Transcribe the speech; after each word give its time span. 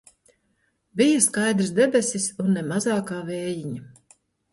Bija 1.01 1.19
skaidras 1.25 1.69
debesis 1.79 2.25
un 2.45 2.49
ne 2.55 2.63
mazākā 2.71 3.19
vējiņa. 3.29 3.83